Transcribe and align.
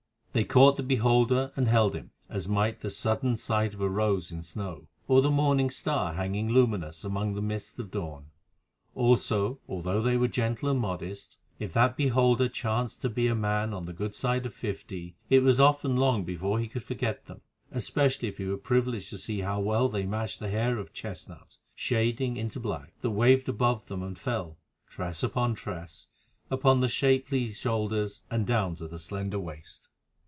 They 0.33 0.45
caught 0.45 0.77
the 0.77 0.83
beholder 0.83 1.51
and 1.57 1.67
held 1.67 1.93
him, 1.93 2.11
as 2.29 2.47
might 2.47 2.79
the 2.79 2.89
sudden 2.89 3.35
sight 3.35 3.73
of 3.73 3.81
a 3.81 3.89
rose 3.89 4.31
in 4.31 4.43
snow, 4.43 4.87
or 5.09 5.21
the 5.21 5.29
morning 5.29 5.69
star 5.69 6.13
hanging 6.13 6.47
luminous 6.47 7.03
among 7.03 7.33
the 7.33 7.41
mists 7.41 7.77
of 7.79 7.91
dawn. 7.91 8.27
Also, 8.95 9.59
although 9.67 10.01
they 10.01 10.15
were 10.15 10.27
so 10.29 10.31
gentle 10.31 10.69
and 10.69 10.79
modest, 10.79 11.37
if 11.59 11.73
that 11.73 11.97
beholder 11.97 12.47
chanced 12.47 13.01
to 13.01 13.09
be 13.09 13.27
a 13.27 13.35
man 13.35 13.73
on 13.73 13.83
the 13.83 13.91
good 13.91 14.15
side 14.15 14.45
of 14.45 14.53
fifty 14.53 15.17
it 15.29 15.43
was 15.43 15.59
often 15.59 15.97
long 15.97 16.23
before 16.23 16.59
he 16.59 16.69
could 16.69 16.83
forget 16.85 17.25
them, 17.25 17.41
especially 17.71 18.29
if 18.29 18.37
he 18.37 18.45
were 18.45 18.55
privileged 18.55 19.09
to 19.09 19.17
see 19.17 19.41
how 19.41 19.59
well 19.59 19.89
they 19.89 20.05
matched 20.05 20.39
the 20.39 20.47
hair 20.49 20.77
of 20.77 20.93
chestnut, 20.93 21.57
shading 21.75 22.37
into 22.37 22.57
black, 22.57 22.93
that 23.01 23.09
waved 23.11 23.49
above 23.49 23.87
them 23.89 24.01
and 24.01 24.17
fell, 24.17 24.57
tress 24.87 25.23
upon 25.23 25.53
tress, 25.53 26.07
upon 26.49 26.79
the 26.79 26.87
shapely 26.87 27.51
shoulders 27.51 28.21
and 28.31 28.47
down 28.47 28.75
to 28.77 28.87
the 28.87 28.97
slender 28.97 29.37
waist. 29.37 29.89